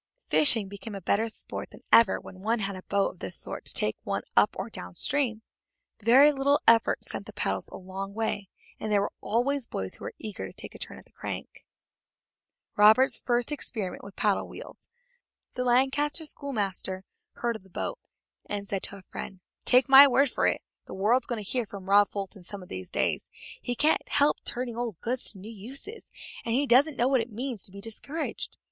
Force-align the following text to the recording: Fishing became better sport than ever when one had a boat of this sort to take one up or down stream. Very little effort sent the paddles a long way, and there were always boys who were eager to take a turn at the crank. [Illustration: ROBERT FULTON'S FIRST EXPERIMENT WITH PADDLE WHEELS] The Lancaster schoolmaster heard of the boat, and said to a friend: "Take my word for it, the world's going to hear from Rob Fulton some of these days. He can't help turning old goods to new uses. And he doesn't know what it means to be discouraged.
Fishing 0.29 0.67
became 0.67 0.99
better 1.05 1.29
sport 1.29 1.69
than 1.69 1.81
ever 1.91 2.19
when 2.19 2.39
one 2.41 2.57
had 2.57 2.75
a 2.75 2.81
boat 2.81 3.09
of 3.11 3.19
this 3.19 3.35
sort 3.37 3.65
to 3.65 3.73
take 3.75 3.95
one 4.01 4.23
up 4.35 4.55
or 4.57 4.67
down 4.67 4.95
stream. 4.95 5.43
Very 6.03 6.31
little 6.31 6.59
effort 6.67 7.03
sent 7.03 7.27
the 7.27 7.33
paddles 7.33 7.67
a 7.67 7.77
long 7.77 8.15
way, 8.15 8.49
and 8.79 8.91
there 8.91 9.01
were 9.01 9.11
always 9.21 9.67
boys 9.67 9.93
who 9.97 10.05
were 10.05 10.15
eager 10.17 10.47
to 10.47 10.53
take 10.53 10.73
a 10.73 10.79
turn 10.79 10.97
at 10.97 11.05
the 11.05 11.11
crank. 11.11 11.63
[Illustration: 12.71 12.73
ROBERT 12.77 13.03
FULTON'S 13.11 13.19
FIRST 13.19 13.51
EXPERIMENT 13.51 14.03
WITH 14.03 14.15
PADDLE 14.15 14.47
WHEELS] 14.47 14.87
The 15.53 15.63
Lancaster 15.65 16.25
schoolmaster 16.25 17.03
heard 17.33 17.55
of 17.57 17.61
the 17.61 17.69
boat, 17.69 17.99
and 18.47 18.67
said 18.67 18.81
to 18.81 18.97
a 18.97 19.03
friend: 19.03 19.39
"Take 19.65 19.87
my 19.87 20.07
word 20.07 20.31
for 20.31 20.47
it, 20.47 20.63
the 20.85 20.95
world's 20.95 21.27
going 21.27 21.43
to 21.43 21.47
hear 21.51 21.67
from 21.67 21.87
Rob 21.87 22.09
Fulton 22.09 22.41
some 22.41 22.63
of 22.63 22.69
these 22.69 22.89
days. 22.89 23.29
He 23.61 23.75
can't 23.75 24.09
help 24.09 24.37
turning 24.45 24.75
old 24.75 24.99
goods 24.99 25.33
to 25.33 25.37
new 25.37 25.51
uses. 25.51 26.09
And 26.43 26.55
he 26.55 26.65
doesn't 26.65 26.97
know 26.97 27.07
what 27.07 27.21
it 27.21 27.31
means 27.31 27.61
to 27.65 27.71
be 27.71 27.81
discouraged. 27.81 28.57